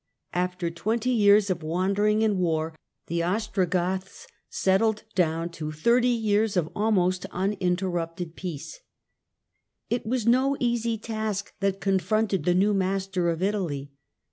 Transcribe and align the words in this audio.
After 0.33 0.71
fenty 0.71 1.15
years 1.15 1.51
of 1.51 1.61
wandering 1.61 2.23
and 2.23 2.39
war, 2.39 2.75
the 3.05 3.21
Ostrogoths 3.21 4.25
jttled 4.51 5.03
down 5.13 5.49
to 5.49 5.71
thirty 5.71 6.07
years 6.07 6.57
of 6.57 6.71
almost 6.75 7.27
uninterrupted 7.29 8.35
jace. 8.35 8.77
It 9.91 10.03
was 10.07 10.25
no 10.25 10.57
easy 10.59 10.97
task 10.97 11.53
that 11.59 11.79
confronted 11.81 12.45
the 12.45 12.55
new 12.55 12.73
master 12.73 13.29
of 13.29 13.43
Italy. 13.43 13.91